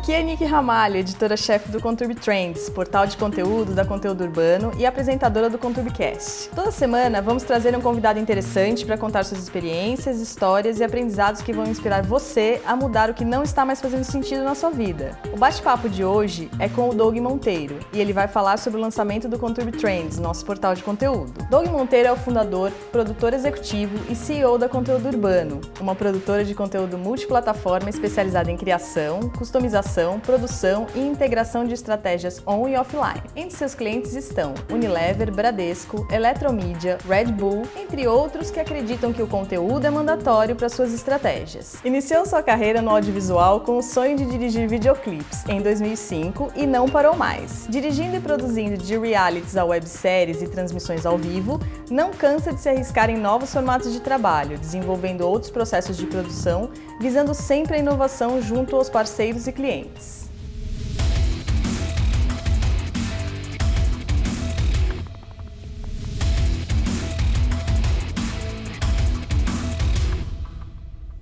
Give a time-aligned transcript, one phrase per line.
[0.00, 4.86] Aqui é Nick Ramalho, editora-chefe do Conturb Trends, portal de conteúdo da Conteúdo Urbano e
[4.86, 6.48] apresentadora do Conturbcast.
[6.54, 11.52] Toda semana vamos trazer um convidado interessante para contar suas experiências, histórias e aprendizados que
[11.52, 15.18] vão inspirar você a mudar o que não está mais fazendo sentido na sua vida.
[15.34, 18.82] O bate-papo de hoje é com o Doug Monteiro e ele vai falar sobre o
[18.82, 21.46] lançamento do Conturb Trends, nosso portal de conteúdo.
[21.50, 26.54] Doug Monteiro é o fundador, produtor executivo e CEO da Conteúdo Urbano, uma produtora de
[26.54, 33.22] conteúdo multiplataforma especializada em criação, customização organização, produção e integração de estratégias on e offline.
[33.34, 39.26] Entre seus clientes estão Unilever, Bradesco, Eletromídia, Red Bull, entre outros que acreditam que o
[39.26, 41.76] conteúdo é mandatório para suas estratégias.
[41.84, 46.88] Iniciou sua carreira no audiovisual com o sonho de dirigir videoclipes em 2005 e não
[46.88, 47.66] parou mais.
[47.68, 51.58] Dirigindo e produzindo de realities a webséries e transmissões ao vivo,
[51.90, 56.70] não cansa de se arriscar em novos formatos de trabalho, desenvolvendo outros processos de produção,
[57.00, 59.79] visando sempre a inovação junto aos parceiros e clientes.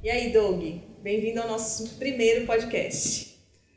[0.03, 0.63] E aí, Doug?
[1.03, 3.37] Bem-vindo ao nosso primeiro podcast.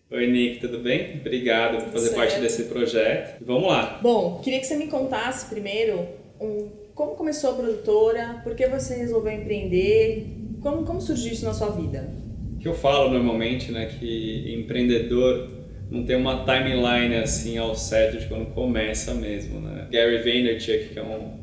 [0.10, 1.20] Oi, Nick, tudo bem?
[1.20, 2.16] Obrigado por fazer certo.
[2.18, 3.44] parte desse projeto.
[3.46, 4.00] Vamos lá.
[4.02, 6.08] Bom, queria que você me contasse primeiro
[6.40, 10.28] um, como começou a produtora, por que você resolveu empreender,
[10.62, 12.21] como, como surgiu isso na sua vida?
[12.62, 15.50] Que eu falo normalmente, né, que empreendedor
[15.90, 19.88] não tem uma timeline assim ao certo de quando começa mesmo, né?
[19.92, 21.40] Gary Vaynerchuk, que é um,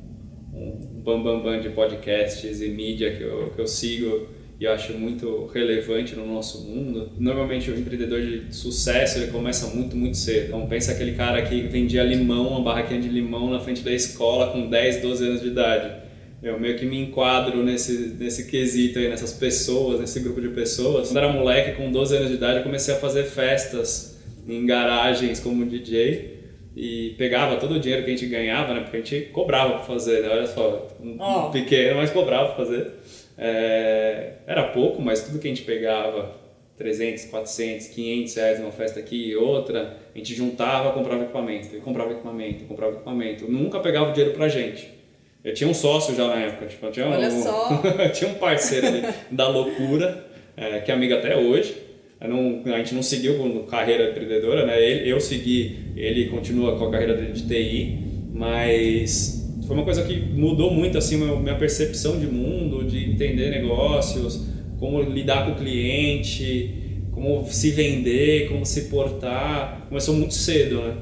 [0.54, 4.72] um bambambam bam, bam de podcasts e mídia que eu, que eu sigo e eu
[4.72, 7.12] acho muito relevante no nosso mundo.
[7.18, 10.48] Normalmente o empreendedor de sucesso ele começa muito, muito cedo.
[10.48, 14.50] Então pensa aquele cara que vendia limão, uma barraquinha de limão na frente da escola
[14.50, 16.07] com 10, 12 anos de idade
[16.42, 21.08] eu meio que me enquadro nesse, nesse quesito aí, nessas pessoas, nesse grupo de pessoas.
[21.08, 25.40] Quando era moleque, com 12 anos de idade, eu comecei a fazer festas em garagens
[25.40, 26.38] como DJ
[26.76, 28.80] e pegava todo o dinheiro que a gente ganhava, né?
[28.82, 30.28] Porque a gente cobrava para fazer, né?
[30.28, 31.50] Olha só, um oh.
[31.50, 32.92] pequeno, mas cobrava para fazer.
[33.36, 36.36] É, era pouco, mas tudo que a gente pegava,
[36.76, 41.80] 300, 400, 500 reais numa festa aqui e outra, a gente juntava, comprava equipamento, e
[41.80, 43.50] comprava equipamento, comprava equipamento.
[43.50, 44.97] Nunca pegava o dinheiro pra gente.
[45.44, 47.82] Eu tinha um sócio já na época, tipo, tinha Olha um, só.
[48.12, 50.26] tinha um parceiro ali da loucura,
[50.56, 51.74] é, que é amigo até hoje.
[52.20, 54.82] Não, a gente não seguiu com carreira empreendedora, né?
[54.82, 57.98] Ele, eu segui, ele continua com a carreira de TI,
[58.32, 64.48] mas foi uma coisa que mudou muito assim minha percepção de mundo, de entender negócios,
[64.80, 69.86] como lidar com o cliente, como se vender, como se portar.
[69.88, 70.94] Começou muito cedo, né?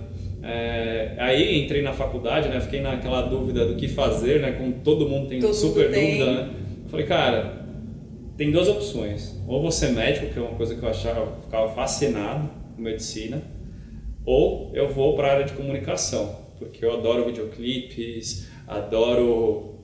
[0.49, 2.61] É, aí entrei na faculdade, né?
[2.61, 4.53] Fiquei naquela dúvida do que fazer, né?
[4.53, 6.19] Como todo mundo tem todo super tem.
[6.19, 6.51] dúvida, né?
[6.89, 7.67] Falei, cara,
[8.37, 9.35] tem duas opções.
[9.49, 13.43] Ou você é médico, que é uma coisa que eu achava, ficava fascinado com medicina,
[14.25, 19.75] ou eu vou para a área de comunicação, porque eu adoro videoclipes, adoro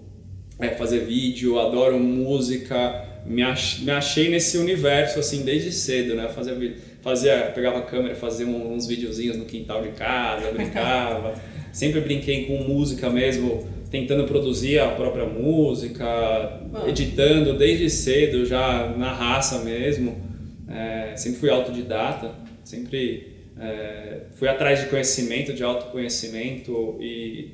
[0.61, 6.29] é, fazer vídeo, adoro música, me, ach, me achei nesse universo assim desde cedo, né?
[6.29, 11.35] Fazer vídeo fazia, pegava a câmera, fazia uns videozinhos no quintal de casa, brincava.
[11.73, 16.85] Sempre brinquei com música mesmo, tentando produzir a própria música, ah.
[16.87, 20.31] editando desde cedo, já na raça mesmo.
[20.69, 27.53] É, sempre fui autodidata, sempre é, fui atrás de conhecimento, de autoconhecimento e,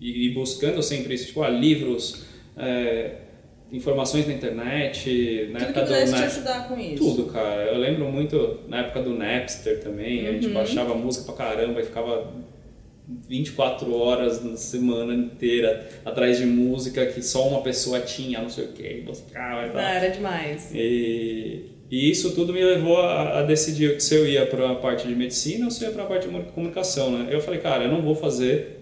[0.00, 2.24] e, e buscando sempre isso, tipo, ah, livros.
[2.56, 3.25] É,
[3.76, 6.96] informações na internet, na Tudo época que do te ajudar com isso.
[6.96, 7.62] Tudo, cara.
[7.64, 10.28] Eu lembro muito na época do Napster também, uhum.
[10.28, 10.54] a gente uhum.
[10.54, 12.32] baixava música pra caramba e ficava
[13.28, 18.64] 24 horas na semana inteira atrás de música que só uma pessoa tinha, não sei
[18.64, 19.80] o que, buscava e tal.
[19.80, 20.70] Não, era demais.
[20.74, 25.06] E, e isso tudo me levou a, a decidir se eu ia para a parte
[25.06, 27.28] de medicina ou se eu ia para a parte de comunicação, né?
[27.30, 28.75] Eu falei, cara, eu não vou fazer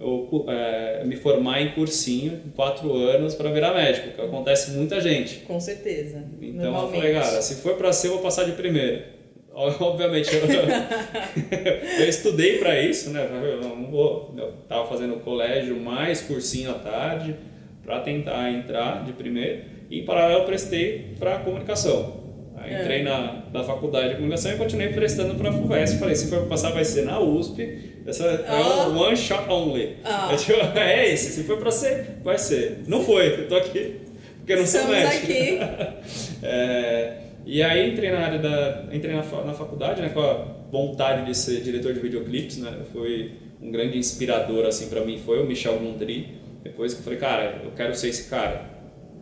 [0.00, 5.00] eu, é, me formar em cursinho em quatro anos para virar médico, que acontece muita
[5.00, 5.40] gente.
[5.40, 6.24] Com certeza.
[6.40, 9.20] Então eu falei, cara, se for para ser, eu vou passar de primeira.
[9.52, 10.42] Obviamente, eu,
[12.00, 13.28] eu estudei para isso, né?
[13.30, 17.36] Eu não vou, eu tava fazendo colégio mais cursinho à tarde
[17.84, 22.20] para tentar entrar de primeiro e em paralelo eu prestei para comunicação.
[22.56, 22.80] Aí é.
[22.80, 25.98] entrei na, na faculdade de comunicação e continuei prestando para a FUVEST.
[25.98, 27.99] Falei, se for passar vai ser na USP.
[28.10, 28.98] Essa é oh.
[28.98, 29.96] one shot only.
[30.04, 30.32] Oh.
[30.32, 32.82] É, tipo, é esse, se for para ser, vai ser.
[32.86, 34.00] Não foi, eu tô aqui
[34.38, 35.24] porque eu não Estamos sou médico.
[35.24, 36.38] aqui.
[36.42, 37.16] é,
[37.46, 41.36] e aí entrei na área da entrei na, na faculdade, né, com a vontade de
[41.36, 42.80] ser diretor de videoclipes, né?
[42.92, 46.40] Foi um grande inspirador assim para mim foi o Michel Gondry.
[46.62, 48.68] Depois que eu falei, cara, eu quero ser esse cara.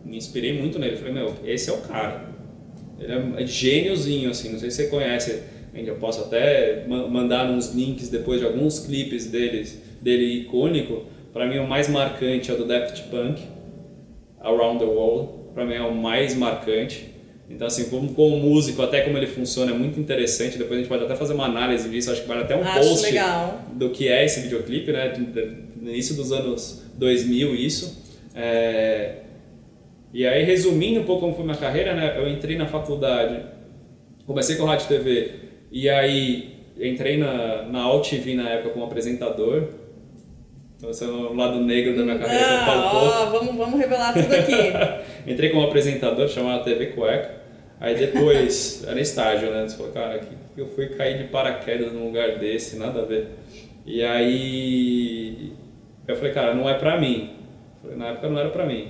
[0.03, 0.97] Me inspirei muito nele.
[0.97, 2.29] Falei, meu, esse é o cara
[2.99, 5.41] ele é gêniozinho, assim, não sei se você conhece.
[5.73, 11.05] Eu posso até mandar uns links depois de alguns clipes deles, dele icônico.
[11.31, 13.41] Para mim, o mais marcante é o do Daft Punk,
[14.41, 15.29] Around the World.
[15.53, 17.09] Para mim, é o mais marcante.
[17.49, 20.57] Então, assim, como, como músico, até como ele funciona, é muito interessante.
[20.57, 22.11] Depois a gente pode até fazer uma análise disso.
[22.11, 23.65] Acho que vale até um Acho post legal.
[23.73, 25.13] do que é esse videoclipe, né?
[25.75, 28.03] No início dos anos 2000, isso.
[28.35, 29.15] É...
[30.13, 32.15] E aí, resumindo um pouco como foi minha carreira, né?
[32.17, 33.43] Eu entrei na faculdade,
[34.25, 35.31] comecei com rádio e TV,
[35.71, 39.67] e aí entrei na, na AltV na época como apresentador.
[40.77, 43.09] Então, esse é o lado negro da minha carreira ah, que faltou.
[43.09, 44.53] Ó, vamos, vamos revelar tudo aqui.
[45.29, 47.39] entrei como apresentador, chamado TV Cueca.
[47.81, 49.67] Aí depois, era estágio, né?
[49.67, 53.27] Você falou, cara, que eu fui cair de paraquedas num lugar desse, nada a ver.
[53.85, 55.51] E aí
[56.07, 57.31] eu falei, cara, não é pra mim.
[57.81, 58.87] Falei, na época não era pra mim.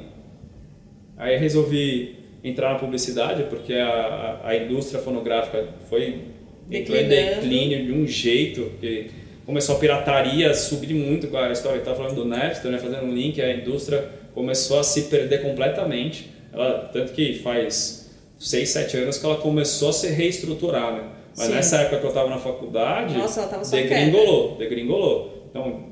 [1.18, 6.22] Aí resolvi entrar na publicidade, porque a, a, indústria fonográfica foi
[6.72, 9.12] entrou em declínio de um jeito que
[9.46, 13.06] começou a pirataria subir muito com a história que estava falando do Napster, né, fazendo
[13.06, 16.30] um link, a indústria começou a se perder completamente.
[16.54, 21.04] Ela, tanto que faz 6, 7 anos que ela começou a se reestruturar, né?
[21.36, 21.54] Mas Sim.
[21.54, 25.48] nessa época que eu estava na faculdade, Nossa, ela tava só degringolou, degringolou.
[25.50, 25.90] Então,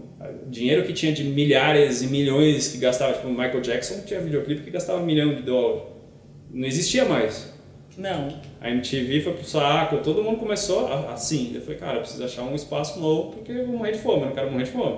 [0.48, 4.72] dinheiro que tinha de milhares e milhões que gastava, tipo, Michael Jackson tinha videoclipe que
[4.72, 5.84] gastava um milhão de dólares.
[6.52, 7.54] Não existia mais.
[7.98, 8.40] Não.
[8.60, 11.52] A MTV foi pro saco, todo mundo começou assim.
[11.54, 14.22] Eu falei, cara, eu preciso achar um espaço novo porque eu vou morrer de fome,
[14.22, 14.98] eu não quero morrer de fome.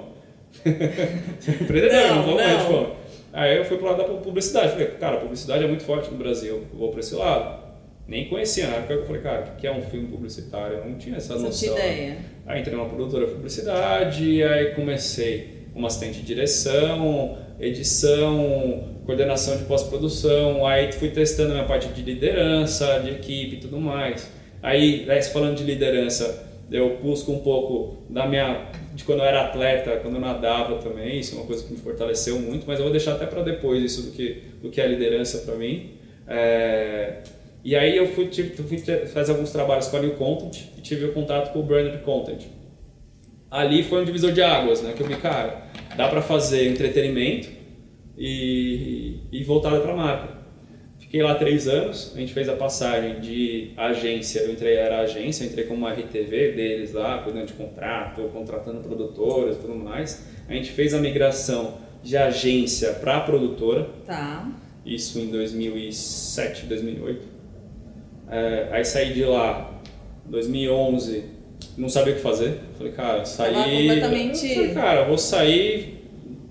[1.61, 2.88] Empreendedor, não, não vou morrer de fome.
[3.31, 4.71] Aí eu fui pro lado da publicidade.
[4.71, 7.69] Falei, cara, a publicidade é muito forte no Brasil, eu vou para esse lado.
[8.07, 10.77] Nem conhecia na época, eu falei, cara, o que é um filme publicitário?
[10.77, 11.50] Eu não tinha essa noção.
[11.50, 12.17] Não tinha ideia.
[12.47, 19.65] Aí entrei numa produtora de publicidade, aí comecei como assistente de direção, edição, coordenação de
[19.65, 24.31] pós-produção, aí fui testando a minha parte de liderança, de equipe e tudo mais.
[24.61, 29.97] Aí, falando de liderança, eu busco um pouco da minha de quando eu era atleta,
[29.97, 32.91] quando eu nadava também, isso é uma coisa que me fortaleceu muito, mas eu vou
[32.91, 35.91] deixar até para depois isso do que do que é liderança para mim.
[36.27, 37.21] É,
[37.63, 38.77] e aí eu fui, tive, fui
[39.07, 42.44] fazer alguns trabalhos com a New Content e tive o contato com o Branded Content.
[43.50, 44.94] Ali foi um divisor de águas, né?
[44.95, 45.63] Que eu vi, cara,
[45.99, 47.49] dá para fazer entretenimento
[48.17, 50.39] e, e voltado para marca.
[50.97, 55.43] Fiquei lá três anos, a gente fez a passagem de agência, eu entrei, era agência,
[55.43, 60.25] eu entrei como uma RTV deles lá, cuidando de contrato, contratando produtores e tudo mais.
[60.47, 63.89] A gente fez a migração de agência para produtora.
[64.05, 64.49] Tá.
[64.85, 67.27] Isso em 2007, 2008.
[68.31, 69.81] É, aí saí de lá,
[70.27, 71.25] 2011,
[71.77, 72.59] não sabia o que fazer.
[72.77, 73.53] Falei, cara, saí.
[73.53, 74.56] Tava completamente.
[74.56, 76.03] Falei, cara, vou sair,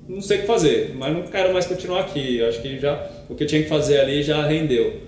[0.08, 2.38] não sei o que fazer, mas não quero mais continuar aqui.
[2.38, 5.00] Eu acho que já o que eu tinha que fazer ali já rendeu.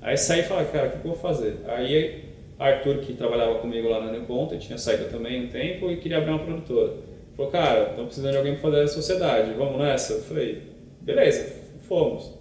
[0.00, 1.56] Aí saí e falei, cara, o que eu vou fazer?
[1.66, 2.24] Aí
[2.58, 6.18] Arthur, que trabalhava comigo lá na New Conta, tinha saído também um tempo e queria
[6.18, 6.92] abrir uma produtora.
[7.36, 10.14] Falou, cara, estamos precisando de alguém para fazer a sociedade, vamos nessa?
[10.14, 10.62] Eu falei,
[11.00, 11.52] beleza,
[11.82, 12.32] fomos.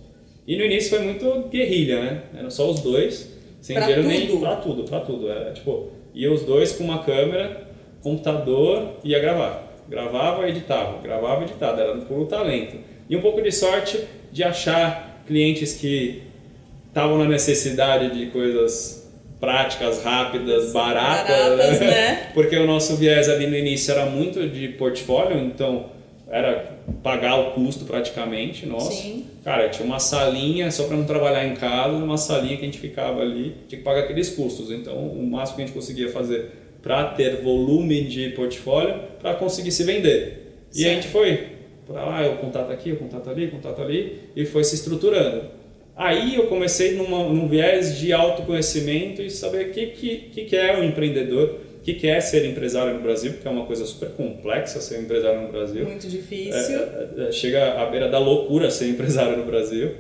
[0.48, 2.24] E no início foi muito guerrilha, né?
[2.36, 4.12] Eram só os dois, sem pra dinheiro tudo.
[4.12, 5.30] nem pra tudo, pra tudo.
[5.30, 7.68] Era tipo, ia os dois com uma câmera,
[8.02, 9.64] computador, ia gravar.
[9.88, 12.78] Gravava, editava, gravava, editava, era puro talento.
[13.10, 16.24] E um pouco de sorte de achar clientes que
[16.88, 19.07] estavam na necessidade de coisas
[19.40, 21.88] práticas, rápidas, baratas, baratas né?
[21.88, 22.31] né?
[22.33, 25.96] porque o nosso viés ali no início era muito de portfólio, então
[26.30, 29.02] era pagar o custo praticamente nosso.
[29.02, 29.26] Sim.
[29.44, 32.80] Cara, tinha uma salinha só para não trabalhar em casa, uma salinha que a gente
[32.80, 34.72] ficava ali, tinha que pagar aqueles custos.
[34.72, 39.72] Então, o máximo que a gente conseguia fazer para ter volume de portfólio para conseguir
[39.72, 40.54] se vender.
[40.76, 44.46] E a gente foi para lá, eu contato aqui, eu contato ali, contato ali, e
[44.46, 45.46] foi se estruturando.
[45.96, 50.78] Aí eu comecei numa, num viés de autoconhecimento e saber o que, que, que é
[50.78, 54.10] um empreendedor, o que, que é ser empresário no Brasil, porque é uma coisa super
[54.10, 55.86] complexa ser empresário no Brasil.
[55.86, 56.78] Muito difícil.
[56.78, 59.92] É, é, é chega à beira da loucura ser empresário no Brasil,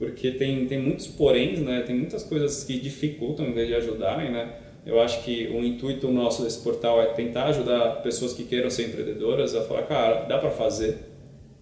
[0.00, 1.84] porque tem, tem muitos poréns, né?
[1.86, 4.32] tem muitas coisas que dificultam em vez de ajudarem.
[4.32, 4.52] Né?
[4.84, 8.88] Eu acho que o intuito nosso desse portal é tentar ajudar pessoas que queiram ser
[8.88, 10.98] empreendedoras a falar, cara, dá para fazer,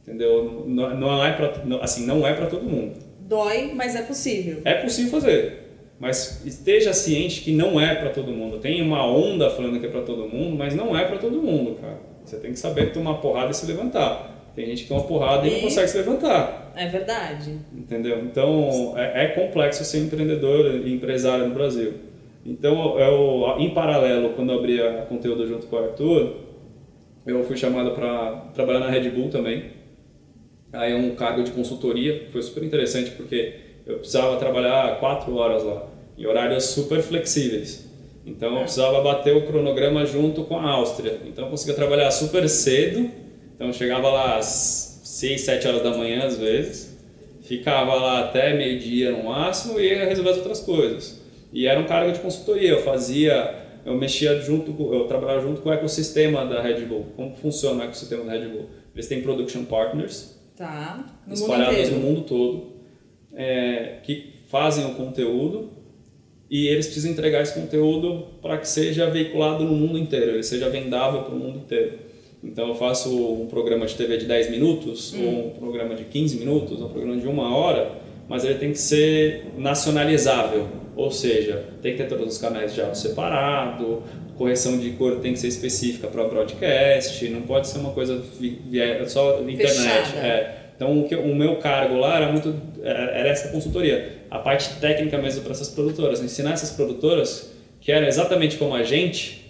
[0.02, 0.64] entendeu?
[0.66, 1.52] Não, não é para
[1.82, 2.98] assim, não é para todo mundo.
[3.20, 4.62] Dói, mas é possível.
[4.64, 5.69] É possível fazer,
[6.00, 8.58] mas esteja ciente que não é para todo mundo.
[8.58, 11.76] Tem uma onda falando que é para todo mundo, mas não é para todo mundo,
[11.78, 12.00] cara.
[12.24, 14.50] Você tem que saber tomar porrada e se levantar.
[14.56, 16.72] Tem gente que toma porrada e, e não consegue se levantar.
[16.74, 17.58] É verdade.
[17.72, 18.18] Entendeu?
[18.20, 21.92] Então é, é complexo ser empreendedor e empresário no Brasil.
[22.44, 26.36] Então, eu, em paralelo, quando eu abri a conteúdo junto com o Arthur,
[27.26, 29.64] eu fui chamado para trabalhar na Red Bull também.
[30.72, 33.54] Aí é um cargo de consultoria, foi super interessante porque
[33.86, 35.86] eu precisava trabalhar quatro horas lá,
[36.20, 37.88] em horários super flexíveis.
[38.26, 41.18] Então eu precisava bater o cronograma junto com a Áustria.
[41.26, 43.10] Então eu conseguia trabalhar super cedo.
[43.54, 47.00] Então eu chegava lá às 6, 7 horas da manhã às vezes.
[47.40, 51.22] Ficava lá até meio-dia no máximo e ia resolver as outras coisas.
[51.52, 52.68] E era um cargo de consultoria.
[52.68, 53.54] Eu fazia,
[53.86, 57.06] eu mexia junto, eu trabalhava junto com o ecossistema da Red Bull.
[57.16, 58.68] Como funciona o ecossistema da Red Bull?
[58.94, 60.38] Eles têm production partners.
[60.54, 61.02] Tá.
[61.26, 62.72] No espalhados mundo no mundo todo.
[63.32, 65.79] É, que fazem o conteúdo
[66.50, 70.68] e eles precisam entregar esse conteúdo para que seja veiculado no mundo inteiro, ele seja
[70.68, 72.10] vendável para o mundo inteiro.
[72.42, 75.26] Então eu faço um programa de TV de 10 minutos, hum.
[75.26, 77.92] ou um programa de 15 minutos, ou um programa de uma hora,
[78.28, 80.66] mas ele tem que ser nacionalizável,
[80.96, 84.02] ou seja, tem que ter todos os canais de áudio separado,
[84.36, 88.22] correção de cor tem que ser específica para broadcast, não pode ser uma coisa
[89.06, 90.16] só internet.
[90.16, 90.56] É.
[90.74, 95.18] Então o, que, o meu cargo lá era muito era essa consultoria, a parte técnica
[95.18, 99.40] mesmo para essas produtoras, ensinar essas produtoras que eram exatamente como a gente,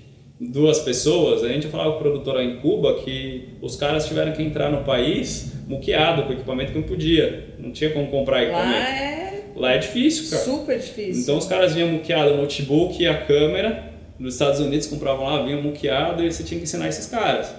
[0.41, 4.43] duas pessoas, a gente falava com a produtora em Cuba que os caras tiveram que
[4.43, 8.79] entrar no país muqueado com equipamento que não podia, não tinha como comprar equipamento.
[8.79, 9.21] Lá é,
[9.55, 10.43] Lá é difícil, cara.
[10.43, 11.23] Super difícil.
[11.23, 15.43] Então os caras vinham muqueado o notebook e a câmera, nos Estados Unidos compravam lá,
[15.43, 17.55] vinham muqueado e você tinha que ensinar esses caras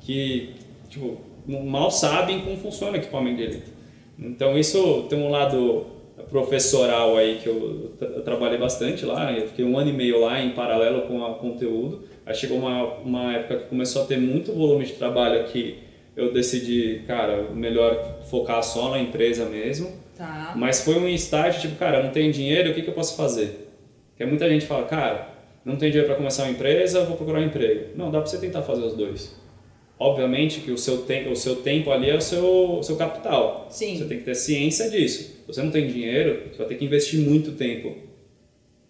[0.00, 0.50] que,
[0.88, 3.70] tipo, mal sabem como funciona o equipamento direito.
[4.18, 5.86] Então isso tem um lado
[6.30, 10.40] professoral aí que eu, eu, trabalhei bastante lá, eu fiquei um ano e meio lá
[10.40, 12.04] em paralelo com o conteúdo.
[12.24, 15.78] Aí chegou uma, uma época que começou a ter muito volume de trabalho aqui,
[16.16, 19.92] eu decidi, cara, melhor focar só na empresa mesmo.
[20.16, 20.52] Tá.
[20.54, 23.68] Mas foi um estágio tipo, cara, não tenho dinheiro, o que, que eu posso fazer?
[24.10, 25.28] Porque muita gente fala, cara,
[25.64, 27.96] não tenho dinheiro para começar uma empresa, vou procurar um emprego.
[27.96, 29.39] Não, dá para você tentar fazer os dois.
[30.00, 33.66] Obviamente que o seu, te o seu tempo ali é o seu, o seu capital.
[33.68, 33.98] Sim.
[33.98, 35.24] Você tem que ter ciência disso.
[35.24, 37.94] Se você não tem dinheiro, você vai ter que investir muito tempo.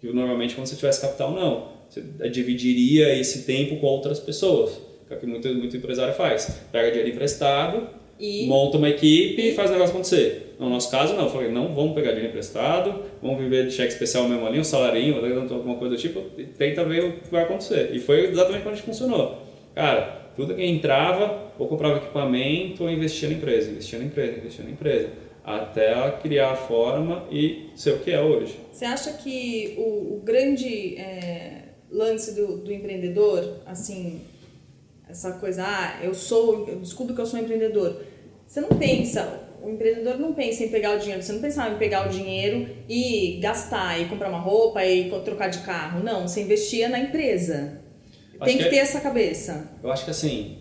[0.01, 1.69] Que normalmente quando você tivesse capital, não.
[1.89, 2.01] Você
[2.31, 4.81] dividiria esse tempo com outras pessoas.
[5.09, 6.61] Que é o que muito, muito empresário faz.
[6.71, 8.47] Pega dinheiro emprestado, e...
[8.47, 10.55] monta uma equipe e faz o negócio acontecer.
[10.61, 11.25] No nosso caso, não.
[11.25, 14.65] Eu falei, não vamos pegar dinheiro emprestado, vamos viver de cheque especial mesmo ali, um
[14.65, 15.17] salarinho,
[15.53, 17.91] alguma coisa do tipo, e tenta ver o que vai acontecer.
[17.93, 19.43] E foi exatamente quando a gente funcionou.
[19.75, 24.65] Cara, tudo que entrava, ou comprava equipamento, ou investia na empresa, investia na empresa, investia
[24.65, 25.11] na empresa,
[25.45, 28.59] até ela criar a forma e ser o que é hoje.
[28.73, 34.23] Você acha que o, o grande é, lance do, do empreendedor, assim,
[35.07, 38.01] essa coisa, ah, eu sou, eu descubro que eu sou um empreendedor.
[38.47, 41.77] Você não pensa, o empreendedor não pensa em pegar o dinheiro, você não pensa em
[41.77, 46.03] pegar o dinheiro e gastar, e comprar uma roupa, e trocar de carro.
[46.03, 47.90] Não, você investia na empresa.
[48.45, 49.71] Tem que, que, ter essa cabeça.
[49.83, 50.59] Eu acho que assim,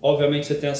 [0.00, 0.70] obviamente você tem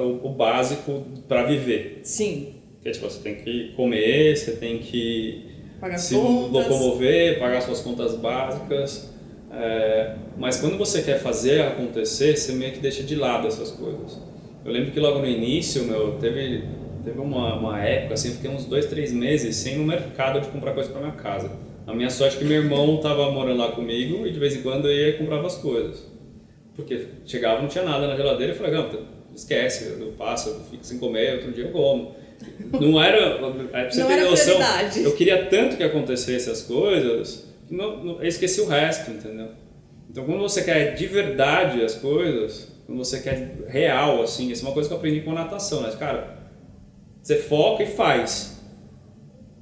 [0.00, 2.00] o, básico para viver.
[2.02, 2.54] Sim.
[2.82, 5.50] Que é, tipo, você tem que comer, você tem que
[5.80, 6.50] pagar se contas.
[6.50, 9.10] locomover, pagar suas contas básicas.
[9.52, 14.18] É, mas quando você quer fazer acontecer, você meio que deixa de lado essas coisas.
[14.64, 16.64] Eu lembro que logo no início, meu, teve,
[17.04, 20.72] teve uma, uma época, assim, fiquei uns dois, três meses sem no mercado de comprar
[20.72, 21.50] coisa para minha casa.
[21.90, 24.62] A minha sorte é que meu irmão estava morando lá comigo e de vez em
[24.62, 26.06] quando eu ia e comprava as coisas.
[26.74, 30.60] Porque chegava não tinha nada na geladeira e eu falei, não, esquece, eu passo, eu
[30.70, 32.14] fico sem comer, outro dia eu como.
[32.80, 35.02] Não era, é pra você não ter noção, prioridade.
[35.02, 39.48] eu queria tanto que acontecesse as coisas que não, não, eu esqueci o resto, entendeu?
[40.10, 44.68] Então quando você quer de verdade as coisas, quando você quer real, assim, isso é
[44.68, 45.92] uma coisa que eu aprendi com a natação, né?
[45.98, 46.38] Cara,
[47.22, 48.49] você foca e faz.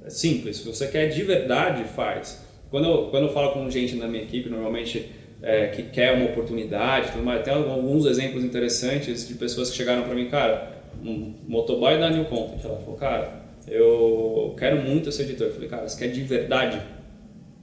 [0.03, 0.57] É simples.
[0.57, 2.43] Se você quer de verdade, faz.
[2.69, 5.09] Quando eu, quando eu falo com gente na minha equipe, normalmente
[5.41, 10.03] é, que quer uma oportunidade, tudo mais, tem alguns exemplos interessantes de pessoas que chegaram
[10.03, 15.23] para mim, cara, um motoboy da New Content, ela falou, cara, eu quero muito ser
[15.23, 15.47] editor.
[15.47, 16.81] Eu falei, cara, você quer de verdade?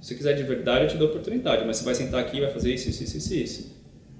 [0.01, 2.41] Se você quiser de verdade, eu te dou oportunidade, mas você vai sentar aqui e
[2.41, 3.77] vai fazer isso, isso, isso, isso, isso.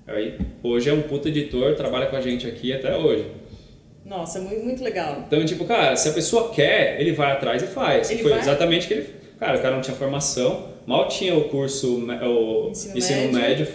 [0.07, 3.27] Aí, hoje é um puta editor, trabalha com a gente aqui até hoje.
[4.07, 5.25] Nossa, muito, muito legal.
[5.27, 8.11] Então, tipo, cara, se a pessoa quer, ele vai atrás e faz.
[8.11, 8.41] Ele Foi vai?
[8.41, 9.07] exatamente o que ele.
[9.39, 13.35] Cara, o cara não tinha formação, mal tinha o curso, o Ensino ensino, médio.
[13.35, 13.69] médio,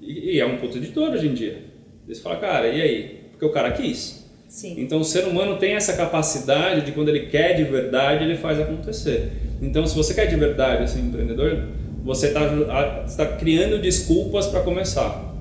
[0.00, 1.62] e, e é um puto editor hoje em dia.
[2.06, 3.20] Eles falam, cara, e aí?
[3.30, 4.24] Porque o cara quis.
[4.48, 4.74] Sim.
[4.78, 8.58] Então o ser humano tem essa capacidade de quando ele quer de verdade, ele faz
[8.60, 9.32] acontecer.
[9.60, 11.68] Então se você quer de verdade ser empreendedor,
[12.04, 15.34] você está tá criando desculpas para começar.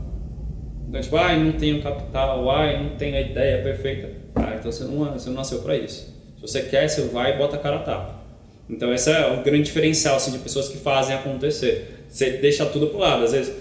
[0.88, 4.23] Então tipo, ai, não tenho capital, ai, não tenho a ideia perfeita.
[4.60, 6.14] Então você não, você não nasceu para isso.
[6.36, 8.24] Se você quer, você vai e bota a cara a tapa.
[8.70, 12.06] Então esse é o grande diferencial assim, de pessoas que fazem acontecer.
[12.10, 13.24] Você deixa tudo pro lado.
[13.24, 13.54] Às vezes,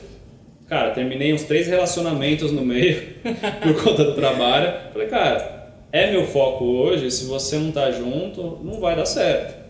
[0.68, 3.02] cara, terminei uns três relacionamentos no meio
[3.62, 4.72] por conta do trabalho.
[4.92, 7.10] Falei, cara, é meu foco hoje.
[7.10, 9.62] Se você não tá junto, não vai dar certo.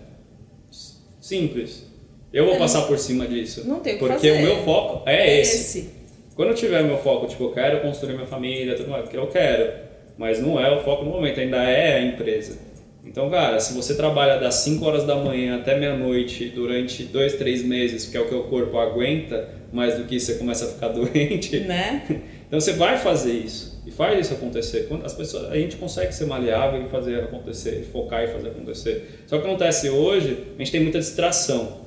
[1.20, 1.86] Simples.
[2.32, 3.66] Eu vou passar por cima disso.
[3.68, 4.32] Não tem o que Porque fazer.
[4.32, 5.56] o meu foco é, É esse.
[5.78, 5.90] esse.
[6.34, 9.26] Quando eu tiver meu foco, tipo, eu quero construir minha família, tudo mais, porque eu
[9.26, 9.70] quero.
[10.18, 12.58] Mas não é o foco no momento, ainda é a empresa.
[13.04, 17.62] Então, cara, se você trabalha das 5 horas da manhã até meia-noite durante dois, três
[17.64, 20.88] meses, que é o que o corpo aguenta, mais do que você começa a ficar
[20.94, 22.04] doente, Né?
[22.46, 24.86] então você vai fazer isso e faz isso acontecer.
[24.88, 29.24] Quando as pessoas, a gente consegue ser maleável e fazer acontecer, focar e fazer acontecer.
[29.26, 31.82] Só que acontece hoje, a gente tem muita distração.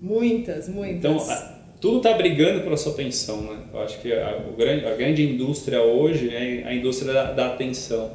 [0.00, 0.96] Muitas, muitas.
[0.98, 1.55] Então, a-
[1.86, 3.58] tudo está brigando pela sua atenção, né?
[3.72, 8.10] Eu acho que a, grande, a grande indústria hoje é a indústria da, da atenção.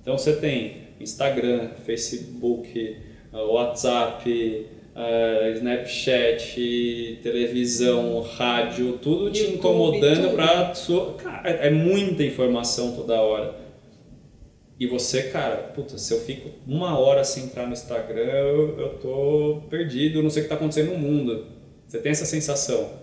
[0.00, 2.96] Então, você tem Instagram, Facebook,
[3.30, 10.34] uh, WhatsApp, uh, Snapchat, televisão, rádio, tudo te YouTube, incomodando tudo.
[10.36, 11.12] para sua...
[11.16, 13.54] Cara, é muita informação toda hora.
[14.78, 18.88] E você, cara, puta, se eu fico uma hora sem entrar no Instagram, eu, eu
[18.98, 21.60] tô perdido, não sei o que tá acontecendo no mundo.
[21.86, 22.99] Você tem essa sensação,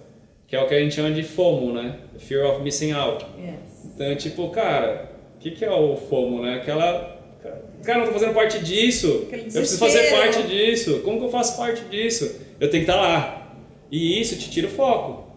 [0.48, 1.98] que é o que a gente chama de FOMO, né?
[2.18, 3.26] Fear of Missing Out.
[3.38, 3.92] Yes.
[3.94, 6.56] Então, tipo, cara, o que, que é o FOMO, né?
[6.56, 7.18] Aquela.
[7.84, 9.08] Cara, eu não tô fazendo parte disso.
[9.08, 11.02] Eu preciso fazer parte disso.
[11.04, 12.42] Como que eu faço parte disso?
[12.60, 13.54] Eu tenho que estar lá.
[13.92, 15.28] E isso te tira o foco.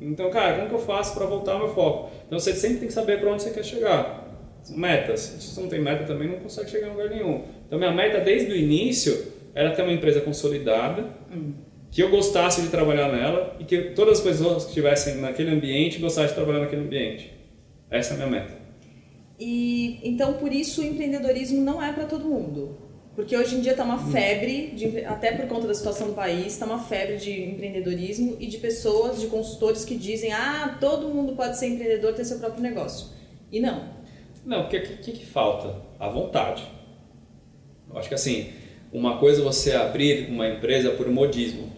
[0.00, 2.10] Então, cara, como que eu faço para voltar ao meu foco?
[2.26, 4.28] Então, você sempre tem que saber para onde você quer chegar.
[4.70, 5.20] Metas.
[5.20, 7.42] Se você não tem meta também, não consegue chegar em lugar nenhum.
[7.66, 11.06] Então, minha meta desde o início era ter uma empresa consolidada,
[11.92, 15.98] que eu gostasse de trabalhar nela e que todas as pessoas que estivessem naquele ambiente
[15.98, 17.30] gostassem de trabalhar naquele ambiente.
[17.90, 18.54] Essa é a minha meta.
[19.38, 22.78] E então por isso o empreendedorismo não é para todo mundo.
[23.14, 26.54] Porque hoje em dia está uma febre, de até por conta da situação do país,
[26.54, 31.34] está uma febre de empreendedorismo e de pessoas, de consultores que dizem: ah, todo mundo
[31.34, 33.08] pode ser empreendedor, ter seu próprio negócio.
[33.50, 33.84] E não.
[34.46, 35.76] Não, porque o que, que, que falta?
[36.00, 36.64] A vontade.
[37.90, 38.50] Eu acho que assim,
[38.92, 41.71] uma coisa é você abrir uma empresa por modismo.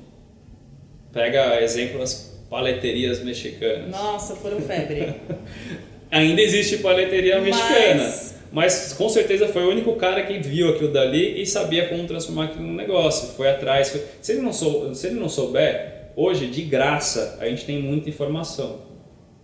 [1.14, 3.90] Pega exemplo das paleterias mexicanas.
[3.90, 5.14] Nossa, foram febre.
[6.10, 8.34] Ainda existe paleteria Mas- mexicana.
[8.52, 12.44] Mas com certeza foi o único cara que viu aquilo dali e sabia como transformar
[12.44, 13.28] aquilo num negócio.
[13.36, 13.88] Foi atrás.
[13.90, 17.82] foi- Se, ele não sou, se ele não souber, hoje, de graça, a gente tem
[17.82, 18.82] muita informação.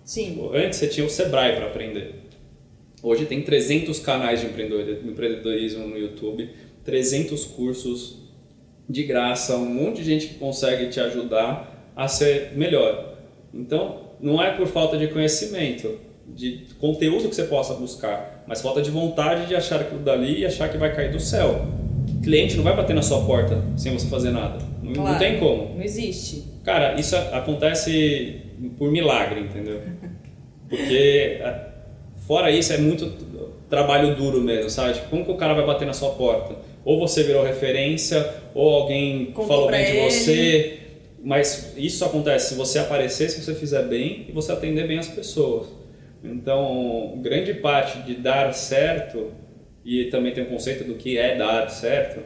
[0.05, 0.49] Sim.
[0.55, 2.14] Antes você tinha o Sebrae para aprender.
[3.03, 6.49] Hoje tem 300 canais de empreendedor- empreendedorismo no YouTube,
[6.85, 8.18] 300 cursos
[8.88, 11.69] de graça, um monte de gente que consegue te ajudar
[12.01, 13.15] a ser melhor.
[13.53, 18.81] Então, não é por falta de conhecimento, de conteúdo que você possa buscar, mas falta
[18.81, 21.67] de vontade de achar aquilo dali e achar que vai cair do céu.
[22.19, 24.59] O cliente não vai bater na sua porta sem você fazer nada.
[24.83, 25.19] Não, não Claro.
[25.19, 25.75] tem como.
[25.75, 26.45] Não existe.
[26.65, 28.41] Cara, isso acontece
[28.79, 29.81] por milagre, entendeu?
[30.71, 31.41] Porque
[32.27, 33.13] fora isso é muito
[33.69, 34.95] trabalho duro mesmo, sabe?
[34.95, 36.55] Tipo, como que o cara vai bater na sua porta?
[36.85, 40.80] Ou você virou referência, ou alguém Contou falou bem de você.
[41.22, 45.09] Mas isso acontece se você aparecer, se você fizer bem e você atender bem as
[45.09, 45.68] pessoas.
[46.24, 49.33] Então, grande parte de dar certo,
[49.85, 52.20] e também tem o conceito do que é dar certo,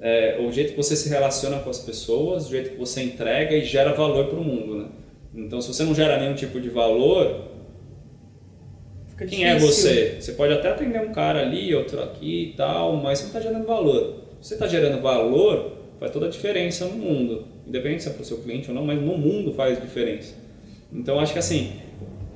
[0.00, 3.54] é o jeito que você se relaciona com as pessoas, o jeito que você entrega
[3.56, 4.88] e gera valor para o mundo, né?
[5.34, 7.52] Então, se você não gera nenhum tipo de valor,
[9.08, 9.90] Fica quem é difícil.
[9.90, 10.16] você?
[10.20, 13.40] Você pode até atender um cara ali, outro aqui e tal, mas você não está
[13.40, 14.24] gerando valor.
[14.40, 15.72] Se você está gerando valor,
[16.04, 17.44] faz toda a diferença no mundo.
[17.66, 20.34] Independente se é para o seu cliente ou não, mas no mundo faz diferença.
[20.92, 21.72] Então, acho que assim,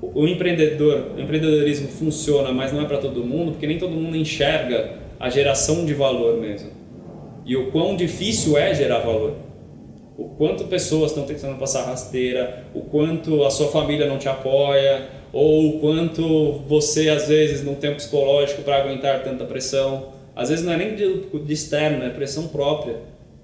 [0.01, 3.93] o o empreendedor, o empreendedorismo funciona, mas não é para todo mundo, porque nem todo
[3.93, 6.71] mundo enxerga a geração de valor mesmo.
[7.45, 9.35] E o quão difícil é gerar valor.
[10.17, 15.09] O quanto pessoas estão tentando passar rasteira, o quanto a sua família não te apoia,
[15.33, 20.09] ou o quanto você às vezes não tem um psicológico para aguentar tanta pressão.
[20.35, 22.97] Às vezes não é nem de, de externo, é pressão própria,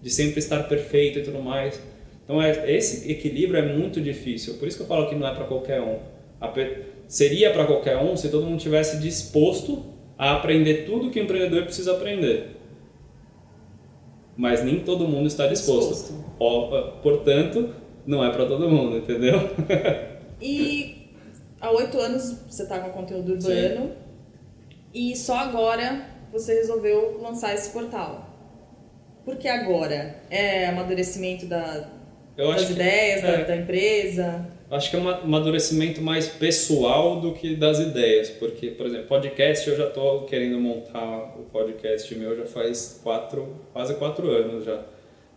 [0.04, 1.80] de sempre estar perfeito e tudo mais.
[2.22, 4.54] Então é, esse equilíbrio é muito difícil.
[4.58, 5.98] Por isso que eu falo que não é para qualquer um.
[7.08, 9.82] Seria para qualquer um se todo mundo tivesse disposto
[10.18, 12.50] a aprender tudo que o empreendedor precisa aprender.
[14.36, 15.94] Mas nem todo mundo está disposto.
[15.94, 17.00] Disposto.
[17.02, 17.70] Portanto,
[18.06, 19.38] não é para todo mundo, entendeu?
[20.40, 21.08] E
[21.58, 23.92] há oito anos você está com conteúdo urbano
[24.92, 28.23] e só agora você resolveu lançar esse portal.
[29.24, 30.16] Por que agora?
[30.30, 31.88] É amadurecimento da,
[32.36, 33.44] das acho que- ideias, da, é.
[33.44, 34.48] da empresa?
[34.70, 39.68] Acho que é um amadurecimento mais pessoal do que das ideias, porque, por exemplo, podcast
[39.68, 44.82] eu já estou querendo montar o podcast meu já faz quatro, quase quatro anos já,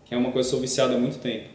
[0.06, 1.50] que é uma coisa que eu sou viciado há muito tempo.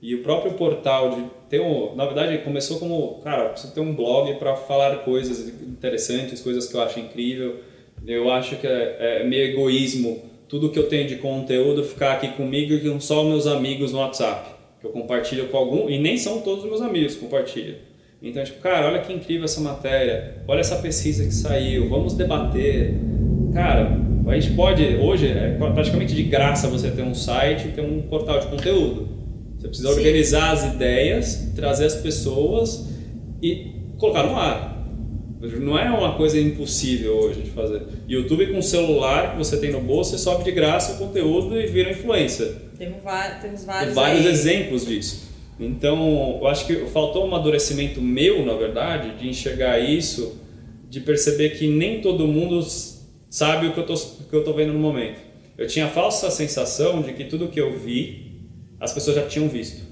[0.00, 3.94] E o próprio portal de ter um, na verdade começou como, cara, preciso ter um
[3.96, 7.56] blog para falar coisas interessantes, coisas que eu acho incrível.
[8.06, 12.28] Eu acho que é, é meio egoísmo tudo que eu tenho de conteúdo ficar aqui
[12.28, 16.16] comigo e com só meus amigos no WhatsApp, que eu compartilho com algum, e nem
[16.16, 17.76] são todos os meus amigos que compartilham.
[18.22, 22.94] Então, tipo, cara, olha que incrível essa matéria, olha essa pesquisa que saiu, vamos debater.
[23.52, 27.80] Cara, a gente pode, hoje, é praticamente de graça você ter um site e ter
[27.80, 29.08] um portal de conteúdo.
[29.58, 29.98] Você precisa Sim.
[29.98, 32.88] organizar as ideias, trazer as pessoas
[33.42, 34.77] e colocar no ar.
[35.40, 37.82] Não é uma coisa impossível hoje de fazer.
[38.08, 41.66] YouTube com celular que você tem no bolso, você sobe de graça o conteúdo e
[41.66, 42.46] vira influência.
[42.76, 43.02] Temos,
[43.40, 45.28] temos vários, tem vários exemplos disso.
[45.60, 50.40] Então, eu acho que faltou um amadurecimento meu, na verdade, de enxergar isso,
[50.88, 52.64] de perceber que nem todo mundo
[53.28, 55.20] sabe o que eu tô vendo no momento.
[55.56, 58.46] Eu tinha a falsa sensação de que tudo que eu vi,
[58.80, 59.82] as pessoas já tinham visto.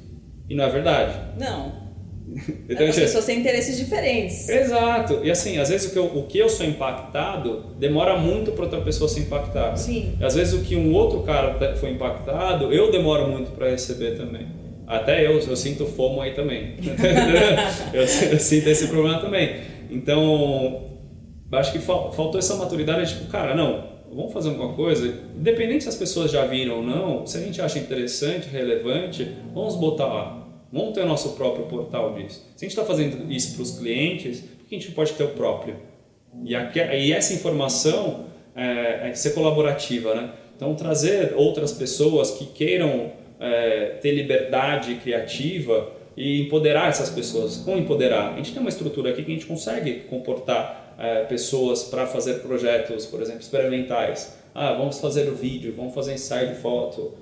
[0.48, 1.38] E não é verdade.
[1.38, 1.85] Não.
[2.68, 4.48] Então, As pessoas têm interesses diferentes.
[4.48, 5.20] Exato.
[5.22, 8.64] E assim, às vezes o que eu, o que eu sou impactado demora muito para
[8.64, 9.76] outra pessoa ser impactada.
[9.76, 10.16] Sim.
[10.20, 14.16] E às vezes o que um outro cara foi impactado, eu demoro muito para receber
[14.16, 14.46] também.
[14.86, 16.74] Até eu, eu sinto fomo aí também.
[17.92, 19.60] eu, eu, sinto esse problema também.
[19.90, 20.84] Então,
[21.52, 25.96] acho que faltou essa maturidade, tipo, cara, não, vamos fazer alguma coisa, independente se as
[25.96, 30.45] pessoas já viram ou não, se a gente acha interessante, relevante, vamos botar lá
[30.92, 32.44] Ter o nosso próprio portal disso.
[32.56, 35.24] Se a gente está fazendo isso para os clientes, por que a gente pode ter
[35.24, 35.76] o próprio?
[36.44, 40.32] E, e essa informação é, é, ser colaborativa, né?
[40.54, 47.58] Então, trazer outras pessoas que queiram é, ter liberdade criativa e empoderar essas pessoas.
[47.58, 48.32] Como empoderar?
[48.32, 52.40] A gente tem uma estrutura aqui que a gente consegue comportar é, pessoas para fazer
[52.40, 54.38] projetos, por exemplo, experimentais.
[54.54, 57.12] Ah, vamos fazer o vídeo, vamos fazer ensaio de foto,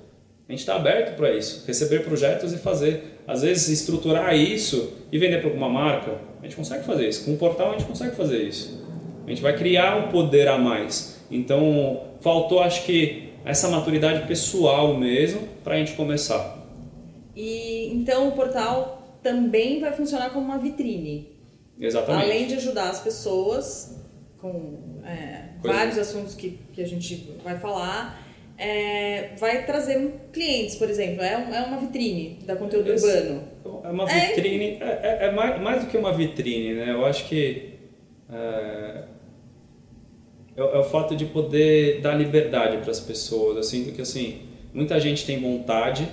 [0.48, 3.13] a gente está aberto para isso, receber projetos e fazer.
[3.26, 7.24] Às vezes, estruturar isso e vender para alguma marca, a gente consegue fazer isso.
[7.24, 8.84] Com um portal, a gente consegue fazer isso.
[9.26, 11.24] A gente vai criar um poder a mais.
[11.30, 16.64] Então, faltou, acho que, essa maturidade pessoal mesmo para a gente começar.
[17.36, 21.36] E então o portal também vai funcionar como uma vitrine.
[21.78, 22.24] Exatamente.
[22.24, 24.00] Além de ajudar as pessoas
[24.38, 28.23] com é, vários assuntos que, que a gente vai falar
[28.56, 31.22] é, vai trazer clientes, por exemplo.
[31.22, 33.42] É, é uma vitrine da conteúdo é, urbano.
[33.84, 36.90] É uma vitrine, é, é, é, mais, mais do que uma vitrine, né?
[36.90, 37.74] Eu acho que
[38.32, 39.04] é,
[40.56, 43.58] é, é o fato de poder dar liberdade para as pessoas.
[43.58, 46.08] Assim, porque assim, muita gente tem vontade,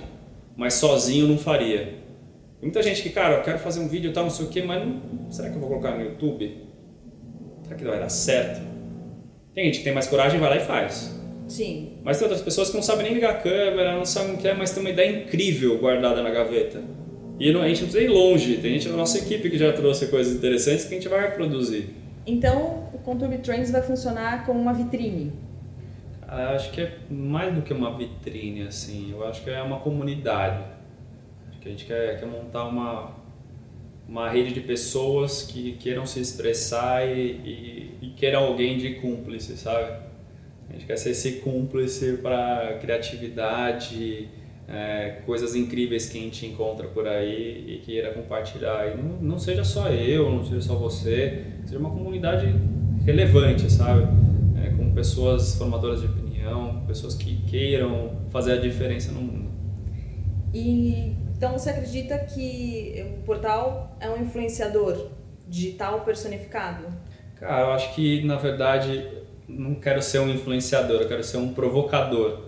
[0.56, 2.02] mas sozinho não faria.
[2.60, 4.62] Muita gente que, cara, eu quero fazer um vídeo e tal, não sei o quê,
[4.62, 6.64] mas não, será que eu vou colocar no YouTube?
[7.64, 8.62] Será que vai dar certo?
[9.54, 11.21] Tem gente que tem mais coragem, vai lá e faz.
[11.52, 11.98] Sim.
[12.02, 14.48] Mas tem outras pessoas que não sabem nem ligar a câmera, não sabem o que
[14.48, 16.82] é, mas tem uma ideia incrível guardada na gaveta.
[17.38, 20.06] E a gente não precisa ir longe, tem gente na nossa equipe que já trouxe
[20.06, 21.90] coisas interessantes que a gente vai produzir.
[22.26, 25.30] Então, o Conturb Trends vai funcionar como uma vitrine?
[26.26, 29.10] Eu acho que é mais do que uma vitrine, assim.
[29.10, 30.64] Eu acho que é uma comunidade.
[31.50, 33.14] Acho que a gente quer, quer montar uma,
[34.08, 39.54] uma rede de pessoas que queiram se expressar e, e, e queiram alguém de cúmplice,
[39.58, 40.11] sabe?
[40.68, 44.28] A gente quer ser esse cúmplice para criatividade,
[44.68, 48.88] é, coisas incríveis que a gente encontra por aí e queira compartilhar.
[48.88, 52.54] E não, não seja só eu, não seja só você, seja uma comunidade
[53.04, 54.06] relevante, sabe?
[54.64, 59.50] É, com pessoas formadoras de opinião, pessoas que queiram fazer a diferença no mundo.
[60.54, 65.08] E então você acredita que o portal é um influenciador
[65.48, 66.86] digital personificado?
[67.34, 69.04] Cara, eu acho que na verdade
[69.48, 72.38] não quero ser um influenciador, eu quero ser um provocador.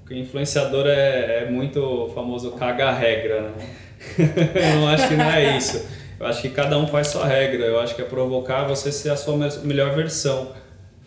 [0.00, 3.52] Porque influenciador é, é muito famoso caga a regra, né?
[4.18, 5.86] eu não acho que não é isso.
[6.18, 7.64] Eu acho que cada um faz sua regra.
[7.64, 10.52] Eu acho que é provocar você ser a sua melhor versão.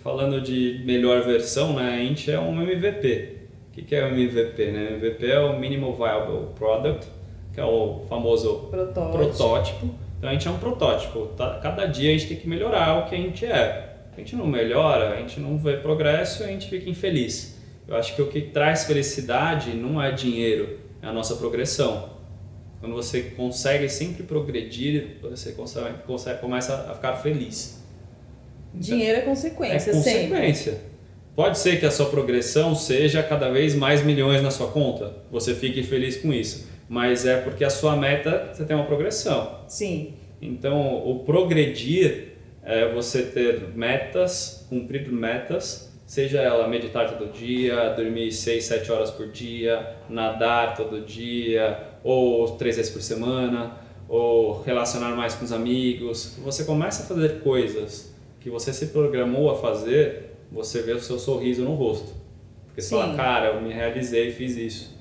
[0.03, 3.37] Falando de melhor versão, né, a gente é um MVP.
[3.69, 4.71] O que é o MVP?
[4.71, 4.93] Né?
[4.95, 7.07] MVP é o Minimal Viable Product,
[7.53, 9.17] que é o famoso protótipo.
[9.17, 9.89] protótipo.
[10.17, 11.27] Então a gente é um protótipo.
[11.37, 14.35] Tá, cada dia a gente tem que melhorar o que a gente é a gente
[14.35, 17.57] não melhora, a gente não vê progresso, a gente fica infeliz.
[17.87, 22.11] Eu acho que o que traz felicidade não é dinheiro, é a nossa progressão.
[22.79, 27.81] Quando você consegue sempre progredir, você consegue, consegue começa a ficar feliz.
[28.73, 30.71] Dinheiro é consequência, é consequência.
[30.73, 30.93] Sempre.
[31.35, 35.13] Pode ser que a sua progressão seja cada vez mais milhões na sua conta.
[35.31, 36.67] Você fique feliz com isso.
[36.87, 39.61] Mas é porque a sua meta, você tem uma progressão.
[39.67, 40.13] Sim.
[40.41, 42.32] Então, o progredir
[42.63, 49.11] é você ter metas, cumprir metas, seja ela meditar todo dia, dormir 6, 7 horas
[49.11, 55.51] por dia, nadar todo dia, ou três vezes por semana, ou relacionar mais com os
[55.51, 56.37] amigos.
[56.43, 61.17] Você começa a fazer coisas que você se programou a fazer, você vê o seu
[61.17, 62.13] sorriso no rosto.
[62.67, 64.92] Porque você fala, cara, eu me realizei, fiz isso.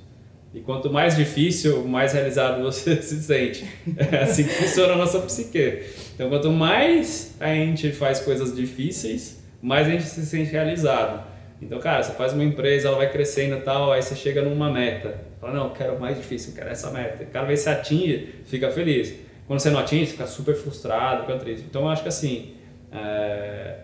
[0.54, 3.64] E quanto mais difícil, mais realizado você se sente.
[3.96, 5.82] É assim que funciona a nossa psique.
[6.14, 11.26] Então, quanto mais a gente faz coisas difíceis, mais a gente se sente realizado.
[11.60, 14.70] Então, cara, você faz uma empresa, ela vai crescendo e tal, aí você chega numa
[14.70, 15.16] meta.
[15.40, 17.24] Fala, não, quero mais difícil, quero essa meta.
[17.24, 19.14] Cada vez que você atinge, fica feliz.
[19.46, 21.64] Quando você não atinge, você fica super frustrado, fica triste.
[21.68, 22.54] Então, eu acho que assim,
[22.92, 23.76] é,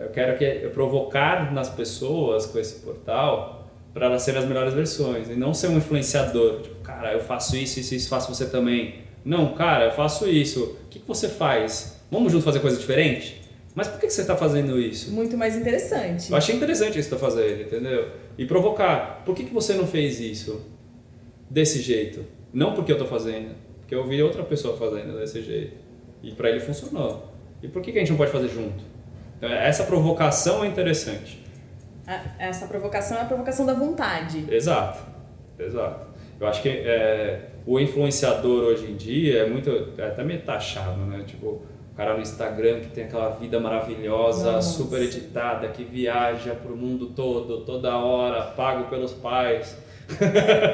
[0.00, 3.55] eu quero que provocar nas pessoas com esse portal
[3.96, 6.60] para elas serem as melhores versões e não ser um influenciador.
[6.60, 8.96] Tipo, cara, eu faço isso, isso, isso, faço você também.
[9.24, 10.76] Não, cara, eu faço isso.
[10.84, 11.98] O que, que você faz?
[12.10, 13.40] Vamos junto fazer coisa diferente?
[13.74, 15.10] Mas por que, que você está fazendo isso?
[15.12, 16.30] Muito mais interessante.
[16.30, 18.10] Eu achei interessante isso que você está fazendo, entendeu?
[18.36, 19.22] E provocar.
[19.24, 20.60] Por que, que você não fez isso
[21.48, 22.22] desse jeito?
[22.52, 25.74] Não porque eu estou fazendo, porque eu vi outra pessoa fazendo desse jeito.
[26.22, 27.32] E para ele funcionou.
[27.62, 28.84] E por que, que a gente não pode fazer junto?
[29.38, 31.45] Então, essa provocação é interessante.
[32.38, 34.44] Essa provocação é a provocação da vontade.
[34.48, 35.04] Exato,
[35.58, 36.06] exato.
[36.38, 39.70] Eu acho que é, o influenciador hoje em dia é muito.
[39.98, 41.24] É até meio taxado, né?
[41.26, 44.76] Tipo, o cara no Instagram que tem aquela vida maravilhosa, Nossa.
[44.76, 49.76] super editada, que viaja pro mundo todo, toda hora, pago pelos pais.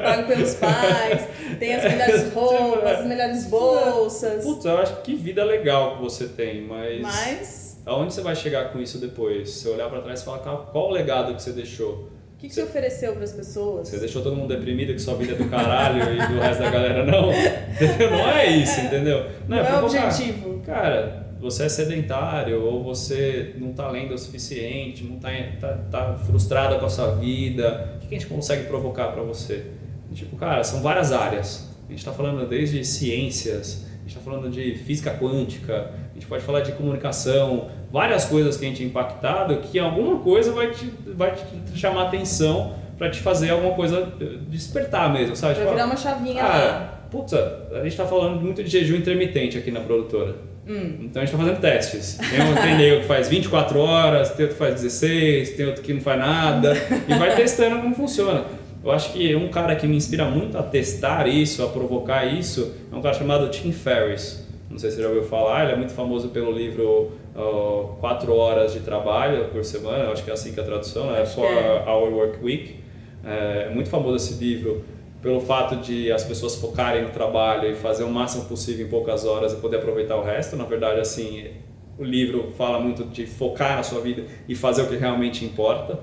[0.03, 4.43] pago pelos pais, tem as melhores roupas, as melhores bolsas.
[4.43, 7.01] Putz, eu acho que vida legal que você tem, mas.
[7.01, 9.49] Mas aonde você vai chegar com isso depois?
[9.49, 12.09] Você olhar para trás e falar qual, o legado que você deixou?
[12.33, 13.87] O que, que você ofereceu para as pessoas?
[13.87, 16.69] Você deixou todo mundo deprimido que sua vida é do caralho e do resto da
[16.69, 17.27] galera não?
[17.27, 19.29] Não é isso, entendeu?
[19.47, 20.61] Não, é não é, é objetivo.
[20.65, 26.17] Cara, você é sedentário ou você não está lendo o suficiente, não está tá, tá
[26.17, 27.97] frustrado com a sua vida.
[27.97, 29.65] O que a gente consegue provocar para você?
[30.13, 31.69] Tipo, cara, são várias áreas.
[31.85, 36.27] A gente está falando desde ciências, a gente está falando de física quântica, a gente
[36.27, 40.69] pode falar de comunicação, várias coisas que a gente é impactado, que alguma coisa vai
[40.69, 44.13] te, vai te chamar atenção para te fazer alguma coisa
[44.47, 45.55] despertar mesmo, sabe?
[45.55, 46.99] Pra tipo, virar uma chavinha lá.
[47.09, 50.35] Putz, a gente está falando muito de jejum intermitente aqui na produtora.
[50.67, 50.97] Hum.
[51.01, 52.17] Então a gente está fazendo testes.
[52.17, 55.93] Tem um tem que faz 24 horas, tem outro que faz 16, tem outro que
[55.93, 56.73] não faz nada,
[57.07, 58.45] e vai testando como funciona.
[58.83, 62.73] Eu acho que um cara que me inspira muito a testar isso, a provocar isso,
[62.91, 64.42] é um cara chamado Tim Ferriss.
[64.73, 68.35] Não sei se você já ouviu falar, ele é muito famoso pelo livro uh, Quatro
[68.35, 71.23] Horas de Trabalho por Semana, acho que é assim que é a tradução, né?
[71.27, 71.87] For é.
[71.87, 72.79] Our Work Week.
[73.23, 74.83] É, é muito famoso esse livro
[75.21, 79.25] pelo fato de as pessoas focarem no trabalho e fazer o máximo possível em poucas
[79.25, 80.55] horas e poder aproveitar o resto.
[80.55, 81.51] Na verdade, assim,
[81.95, 85.99] o livro fala muito de focar na sua vida e fazer o que realmente importa.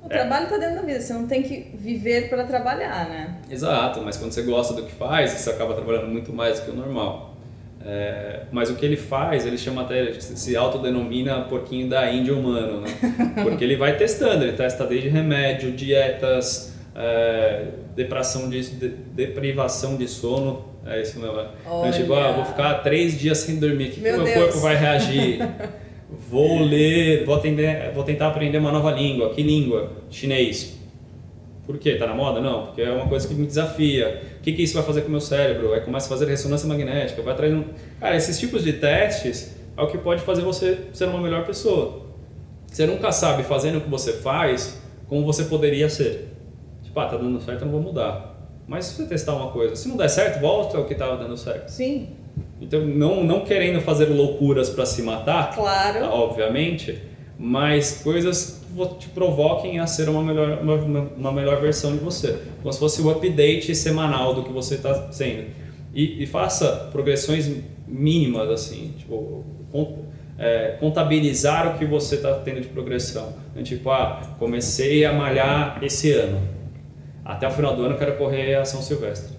[0.00, 3.40] O trabalho está dentro da vida, você não tem que viver para trabalhar, né?
[3.50, 6.70] Exato, mas quando você gosta do que faz, você acaba trabalhando muito mais do que
[6.70, 7.27] o normal.
[7.84, 12.80] É, mas o que ele faz, ele chama até, se autodenomina porquinho da Índia humano,
[12.80, 12.88] né?
[13.42, 20.08] Porque ele vai testando, ele testa desde remédio, dietas, é, depressão de, de, deprivação de
[20.08, 21.36] sono, é isso mesmo.
[21.36, 21.48] Né?
[21.62, 24.76] Então, tipo, ah, vou ficar três dias sem dormir, o que, meu, meu corpo vai
[24.76, 25.38] reagir?
[26.30, 29.30] Vou ler, vou, atender, vou tentar aprender uma nova língua.
[29.30, 29.92] Que língua?
[30.10, 30.77] Chinês.
[31.68, 31.96] Por quê?
[31.96, 32.40] Tá na moda?
[32.40, 34.22] Não, porque é uma coisa que me desafia.
[34.38, 35.74] O que, que isso vai fazer com o meu cérebro?
[35.74, 37.52] Aí começa a fazer ressonância magnética, vai.
[37.52, 37.62] Um...
[38.00, 42.06] Cara, esses tipos de testes é o que pode fazer você ser uma melhor pessoa.
[42.66, 46.34] Você nunca sabe, fazendo o que você faz, como você poderia ser.
[46.82, 48.34] Tipo, ah, tá dando certo, eu não vou mudar.
[48.66, 51.36] Mas se você testar uma coisa, se não der certo, volta ao que estava dando
[51.36, 51.68] certo.
[51.68, 52.08] Sim.
[52.62, 56.06] Então, não, não querendo fazer loucuras para se matar, claro.
[56.06, 56.98] obviamente,
[57.38, 60.74] mas coisas que te provoquem a ser uma melhor, uma,
[61.16, 62.38] uma melhor versão de você.
[62.60, 65.46] Como se fosse o update semanal do que você está sendo.
[65.94, 67.50] E, e, faça progressões
[67.86, 69.44] mínimas, assim, tipo,
[70.38, 73.32] é, contabilizar o que você está tendo de progressão.
[73.50, 76.40] Então, tipo, ah, comecei a malhar esse ano.
[77.24, 79.36] Até o final do ano eu quero correr a São Silvestre.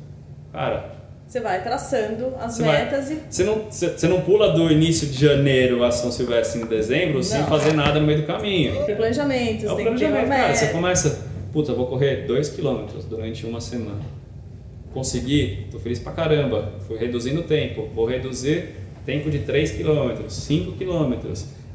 [0.51, 0.98] Cara,
[1.29, 3.17] você vai traçando as você metas vai.
[3.17, 3.21] e.
[3.29, 7.23] Você não, você não pula do início de janeiro a São Silvestre em dezembro não.
[7.23, 8.83] sem fazer nada no meio do caminho.
[8.83, 10.55] Tem planejamento, é tem planejamento, cara.
[10.55, 14.01] Você começa, puta, vou correr 2 km durante uma semana.
[14.91, 16.73] Consegui, tô feliz pra caramba.
[16.87, 17.87] Fui reduzindo o tempo.
[17.93, 18.69] Vou reduzir
[19.05, 21.13] tempo de 3 km, 5 km.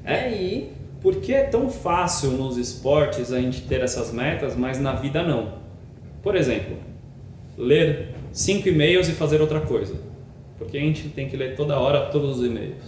[0.05, 0.73] É, e aí?
[1.01, 5.23] Por que é tão fácil nos esportes a gente ter essas metas, mas na vida
[5.23, 5.59] não?
[6.25, 6.77] Por exemplo,
[7.57, 9.95] ler cinco e-mails e fazer outra coisa.
[10.59, 12.83] Porque a gente tem que ler toda hora todos os e-mails.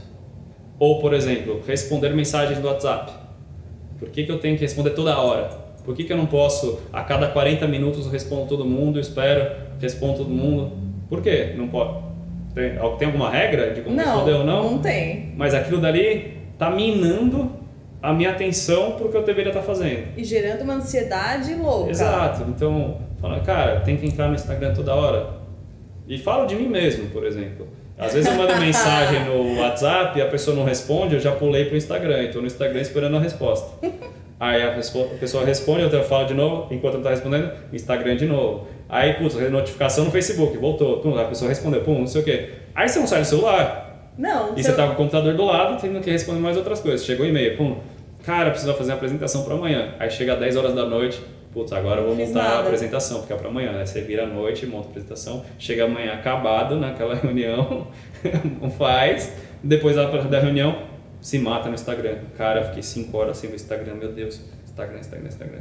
[0.78, 3.12] Ou, por exemplo, responder mensagens do WhatsApp.
[3.98, 5.48] Por que, que eu tenho que responder toda hora?
[5.84, 9.54] Por que, que eu não posso, a cada 40 minutos, eu respondo todo mundo, espero,
[9.80, 10.72] respondo todo mundo?
[11.08, 11.54] Por quê?
[11.56, 12.04] Não pode?
[12.54, 14.72] Tem, tem alguma regra de como não, responder ou não?
[14.72, 15.32] Não tem.
[15.36, 17.52] Mas aquilo dali está minando
[18.02, 20.08] a minha atenção para o que eu deveria estar fazendo.
[20.16, 21.90] E gerando uma ansiedade louca.
[21.90, 22.44] Exato.
[22.48, 25.28] Então, fala, cara, tem que entrar no Instagram toda hora.
[26.06, 27.66] E falo de mim mesmo, por exemplo.
[27.98, 31.64] Às vezes eu mando mensagem no WhatsApp e a pessoa não responde, eu já pulei
[31.64, 32.22] pro Instagram.
[32.22, 33.86] Estou no Instagram esperando a resposta.
[34.38, 34.70] Aí a,
[35.18, 38.68] pessoa responde, eu falo de novo, enquanto ela está respondendo, Instagram de novo.
[38.86, 42.50] Aí, putz, notificação no Facebook, voltou, pum, a pessoa respondeu, pum, não sei o quê.
[42.74, 44.12] Aí você não sai do celular.
[44.18, 44.52] Não.
[44.54, 47.04] E você está com o computador do lado, tendo que responder mais outras coisas.
[47.04, 47.76] Chegou o e-mail, pum,
[48.24, 49.94] cara, precisa fazer uma apresentação para amanhã.
[49.98, 51.18] Aí chega às 10 horas da noite,
[51.56, 52.56] putz, agora eu vou montar nada.
[52.56, 53.86] a apresentação, porque é para amanhã, né?
[53.86, 57.86] Você vira à noite, monta a apresentação, chega amanhã acabado naquela reunião,
[58.76, 60.82] faz, depois da reunião,
[61.18, 62.18] se mata no Instagram.
[62.36, 64.38] Cara, fiquei 5 horas sem o Instagram, meu Deus.
[64.66, 65.60] Instagram, Instagram, Instagram.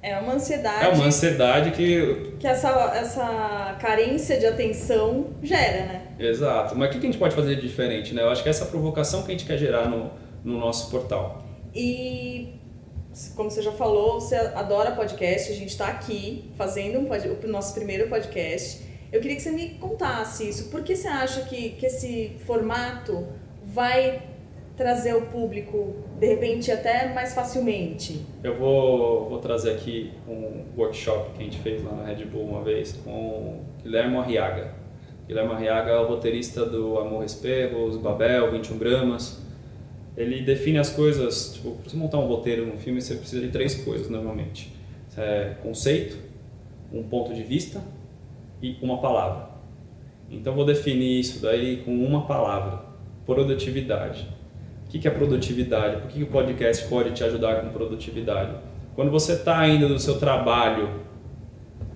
[0.00, 0.86] É uma ansiedade.
[0.86, 2.32] É uma ansiedade que.
[2.40, 6.02] Que essa, essa carência de atenção gera, né?
[6.18, 6.74] Exato.
[6.74, 8.22] Mas o que a gente pode fazer de diferente, né?
[8.22, 10.10] Eu acho que essa provocação que a gente quer gerar no,
[10.42, 11.44] no nosso portal.
[11.74, 12.61] E
[13.36, 17.48] como você já falou, você adora podcast, a gente está aqui fazendo um pod, o
[17.48, 18.82] nosso primeiro podcast.
[19.12, 20.70] Eu queria que você me contasse isso.
[20.70, 23.26] Por que você acha que, que esse formato
[23.62, 24.22] vai
[24.76, 28.24] trazer o público, de repente, até mais facilmente?
[28.42, 32.44] Eu vou, vou trazer aqui um workshop que a gente fez lá na Red Bull
[32.44, 34.74] uma vez com Guilherme Arriaga.
[35.28, 39.42] Guilherme Arriaga é o roteirista do Amor Espelhos, Babel, 21 Gramas.
[40.16, 43.48] Ele define as coisas, tipo, para você montar um roteiro num filme, você precisa de
[43.48, 44.72] três coisas normalmente.
[45.16, 46.18] É conceito,
[46.92, 47.82] um ponto de vista
[48.62, 49.50] e uma palavra.
[50.30, 52.84] Então vou definir isso daí com uma palavra,
[53.26, 54.26] produtividade
[54.98, 56.02] o que é produtividade?
[56.02, 58.54] Por que o podcast pode te ajudar com produtividade?
[58.94, 61.00] Quando você está indo do seu trabalho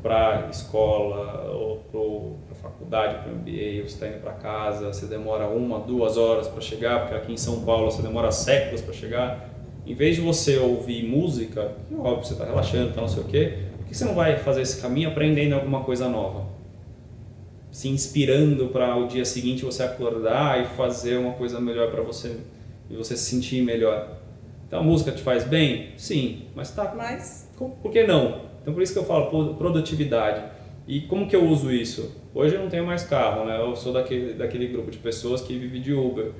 [0.06, 5.48] para escola ou para faculdade, para MBA, ou você está indo para casa, você demora
[5.48, 9.50] uma, duas horas para chegar, porque aqui em São Paulo você demora séculos para chegar.
[9.84, 13.26] Em vez de você ouvir música, que óbvio você está relaxando, tá não sei o
[13.26, 16.46] quê, por que você não vai fazer esse caminho aprendendo alguma coisa nova?
[17.72, 22.36] Se inspirando para o dia seguinte você acordar e fazer uma coisa melhor para você
[22.88, 24.16] e você se sentir melhor.
[24.68, 25.88] Então a música te faz bem?
[25.96, 26.94] Sim, mas tá.
[26.96, 28.45] Mas por que não?
[28.66, 30.42] Então por isso que eu falo produtividade.
[30.88, 32.20] E como que eu uso isso?
[32.34, 33.60] Hoje eu não tenho mais carro, né?
[33.60, 36.32] Eu sou daquele, daquele grupo de pessoas que vive de Uber.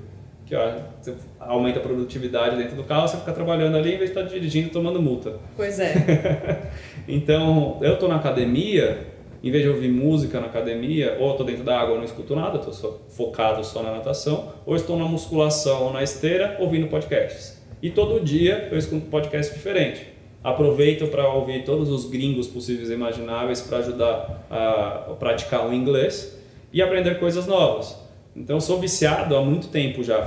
[0.45, 4.11] Que ó, você aumenta a produtividade dentro do carro, você fica trabalhando ali em vez
[4.13, 5.39] de estar dirigindo tomando multa.
[5.57, 6.69] Pois é.
[7.07, 9.07] então, eu estou na academia,
[9.41, 12.35] em vez de ouvir música na academia, ou estou dentro da água e não escuto
[12.35, 17.63] nada, estou focado só na natação, ou estou na musculação ou na esteira ouvindo podcasts.
[17.81, 20.16] E todo dia eu escuto um podcast diferente.
[20.47, 26.39] Aproveito para ouvir todos os gringos possíveis e imagináveis para ajudar a praticar o inglês
[26.73, 27.99] e aprender coisas novas.
[28.37, 30.25] Então, sou viciado há muito tempo já.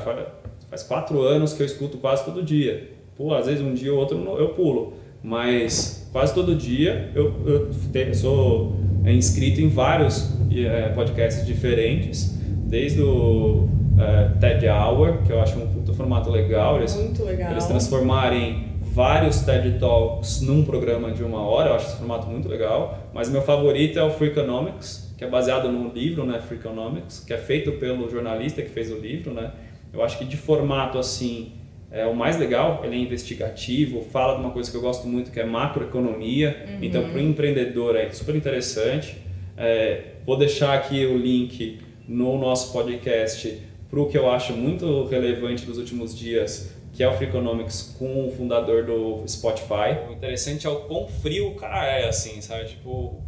[0.69, 2.91] Faz quatro anos que eu escuto quase todo dia.
[3.15, 8.13] Pô, às vezes um dia ou outro eu pulo, mas quase todo dia eu, eu
[8.13, 15.39] sou é inscrito em vários é, podcasts diferentes, desde o é, TED Hour, que eu
[15.39, 16.75] acho um puto formato legal.
[16.75, 17.51] Eles, Muito legal.
[17.51, 18.68] Eles transformarem
[18.99, 22.99] vários TED Talks num programa de uma hora, eu acho esse formato muito legal.
[23.13, 27.37] Mas meu favorito é o Freakonomics, que é baseado no livro, né, Freakonomics, que é
[27.37, 29.53] feito pelo jornalista que fez o livro, né.
[29.93, 31.53] Eu acho que de formato assim
[31.89, 35.31] é o mais legal, ele é investigativo, fala de uma coisa que eu gosto muito
[35.31, 36.65] que é macroeconomia.
[36.67, 36.79] Uhum.
[36.81, 39.15] Então, para o empreendedor é super interessante.
[39.55, 45.05] É, vou deixar aqui o link no nosso podcast para o que eu acho muito
[45.05, 50.05] relevante dos últimos dias, que é o Freakonomics com o fundador do Spotify.
[50.09, 52.67] O interessante é o quão frio o cara é, assim, sabe?
[52.67, 53.23] Tipo,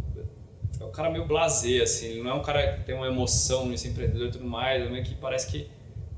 [0.77, 2.07] é um cara meio blasé, assim.
[2.07, 4.89] Ele não é um cara que tem uma emoção nesse empreendedor e tudo mais, é
[4.89, 5.69] meio que parece que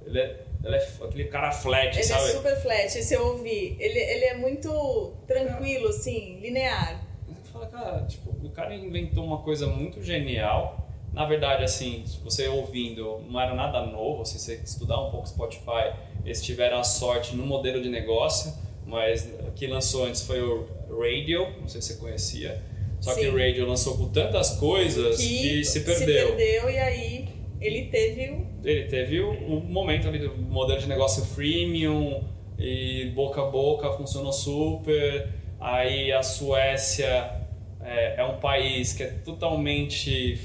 [0.04, 2.24] ele é ele é aquele cara flat, ele sabe?
[2.24, 3.76] Ele é super flat, se eu ouvir.
[3.80, 5.90] Ele, ele é muito tranquilo, é.
[5.90, 7.04] assim, linear.
[7.28, 10.83] Você fala, cara, tipo, o cara inventou uma coisa muito genial.
[11.14, 14.26] Na verdade, assim, você ouvindo, não era nada novo.
[14.26, 15.94] Se você estudar um pouco Spotify,
[16.26, 18.54] eles tiveram a sorte no modelo de negócio,
[18.86, 22.62] mas o que lançou antes foi o Radio, não sei se você conhecia.
[23.00, 23.22] Só Sim.
[23.22, 26.32] que o Radio lançou com tantas coisas que, que se perdeu.
[26.32, 30.88] Se perdeu e aí ele teve ele teve o, o, momento ali do modelo de
[30.88, 32.24] negócio freemium
[32.58, 35.28] e boca a boca funcionou super.
[35.60, 37.44] Aí a Suécia
[37.82, 40.40] é, é um país que é totalmente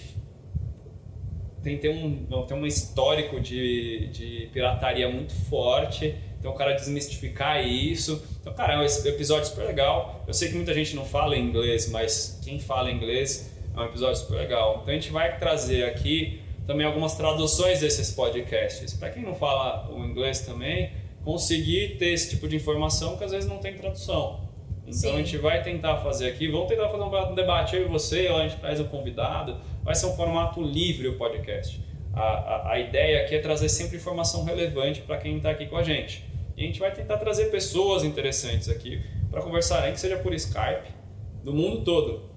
[1.63, 6.15] tem, tem, um, tem um histórico de, de pirataria muito forte.
[6.39, 8.23] Então, o cara desmistificar isso.
[8.41, 10.25] Então, cara, é um episódio super legal.
[10.27, 14.17] Eu sei que muita gente não fala inglês, mas quem fala inglês é um episódio
[14.17, 14.79] super legal.
[14.83, 18.95] Então, a gente vai trazer aqui também algumas traduções desses podcasts.
[18.95, 20.93] Para quem não fala o inglês também,
[21.25, 24.49] conseguir ter esse tipo de informação que às vezes não tem tradução.
[24.89, 25.15] Então Sim.
[25.15, 28.39] a gente vai tentar fazer aqui, vamos tentar fazer um debate eu e você, ou
[28.39, 29.57] a gente traz um convidado,
[29.89, 31.82] vai ser um formato livre o podcast.
[32.12, 35.78] A, a, a ideia aqui é trazer sempre informação relevante para quem está aqui com
[35.78, 36.22] a gente.
[36.55, 40.34] E a gente vai tentar trazer pessoas interessantes aqui para conversar, nem que seja por
[40.34, 40.93] Skype,
[41.43, 42.28] do mundo todo.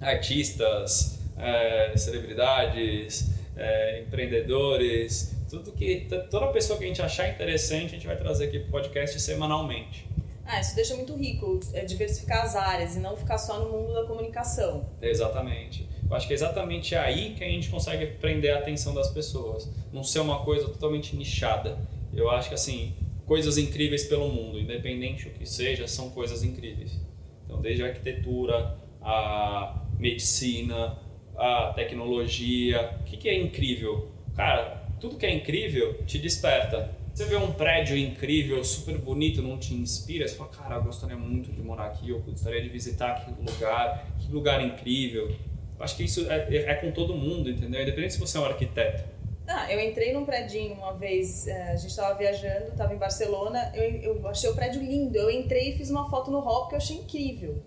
[0.00, 7.98] Artistas, é, celebridades, é, empreendedores, tudo que toda pessoa que a gente achar interessante, a
[7.98, 10.08] gente vai trazer aqui para o podcast semanalmente.
[10.46, 13.92] Ah, isso deixa muito rico, é diversificar as áreas e não ficar só no mundo
[13.92, 14.88] da comunicação.
[15.02, 15.86] Exatamente.
[16.08, 19.70] Eu acho que é exatamente aí que a gente consegue prender a atenção das pessoas.
[19.92, 21.78] Não ser uma coisa totalmente nichada.
[22.14, 22.94] Eu acho que, assim,
[23.26, 26.98] coisas incríveis pelo mundo, independente do que seja, são coisas incríveis.
[27.44, 30.98] Então, desde a arquitetura, a medicina,
[31.36, 32.96] a tecnologia.
[33.00, 34.10] O que, que é incrível?
[34.34, 36.96] Cara, tudo que é incrível te desperta.
[37.14, 40.26] Você vê um prédio incrível, super bonito, não te inspira?
[40.26, 44.06] Você fala, cara, eu gostaria muito de morar aqui, eu gostaria de visitar aquele lugar,
[44.20, 45.34] que lugar incrível.
[45.78, 47.80] Acho que isso é, é com todo mundo, entendeu?
[47.80, 49.04] Independente se você é um arquiteto.
[49.46, 54.14] Ah, eu entrei num prédio uma vez, a gente estava viajando, estava em Barcelona, eu,
[54.16, 56.76] eu achei o prédio lindo, eu entrei e fiz uma foto no hall que eu
[56.76, 57.62] achei incrível.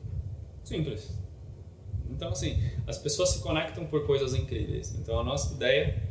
[0.63, 1.09] Simples.
[2.09, 4.93] Então, assim, as pessoas se conectam por coisas incríveis.
[4.95, 6.03] Então, a nossa ideia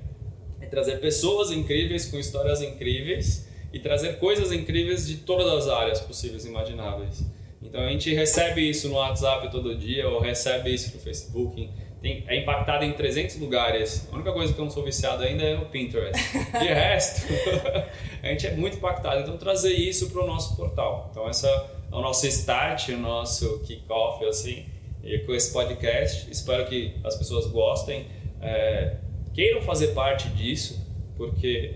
[0.61, 6.01] é trazer pessoas incríveis com histórias incríveis e trazer coisas incríveis de todas as áreas
[6.01, 7.24] possíveis e imagináveis.
[7.62, 11.70] Então a gente recebe isso no WhatsApp todo dia ou recebe isso no Facebook.
[12.01, 14.09] Tem, é impactado em 300 lugares.
[14.11, 16.18] A única coisa que eu não sou viciado ainda é o Pinterest.
[16.32, 17.26] De resto,
[18.22, 19.20] a gente é muito impactado.
[19.20, 21.09] Então trazer isso para o nosso portal.
[21.11, 24.64] Então essa é o nosso start, o nosso kickoff assim,
[25.05, 26.30] e com esse podcast.
[26.30, 28.07] Espero que as pessoas gostem.
[28.40, 28.96] É,
[29.34, 30.86] queiram fazer parte disso,
[31.16, 31.74] porque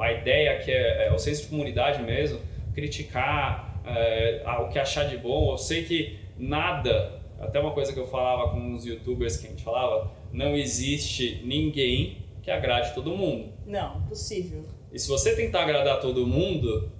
[0.00, 2.38] a ideia aqui é, é o senso de comunidade mesmo,
[2.72, 5.50] criticar é, o que achar de bom.
[5.52, 9.50] Eu sei que nada, até uma coisa que eu falava com uns youtubers que a
[9.50, 13.52] gente falava, não existe ninguém que agrade todo mundo.
[13.66, 14.64] Não, possível.
[14.92, 16.90] E se você tentar agradar todo mundo,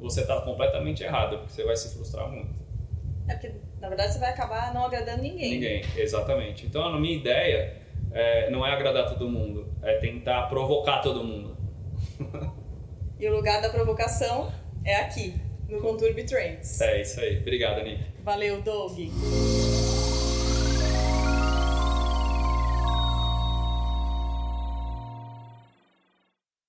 [0.00, 2.54] você está completamente errado, porque você vai se frustrar muito.
[3.28, 5.52] É porque, na verdade, você vai acabar não agradando ninguém.
[5.52, 6.66] Ninguém, exatamente.
[6.66, 7.76] Então, a minha ideia
[8.12, 11.56] é, não é agradar todo mundo, é tentar provocar todo mundo.
[13.20, 14.50] e o lugar da provocação
[14.84, 15.34] é aqui,
[15.68, 16.80] no Conturb Trends.
[16.80, 17.38] É isso aí.
[17.38, 18.15] Obrigado, Nick.
[18.26, 19.85] Valeu, Doug.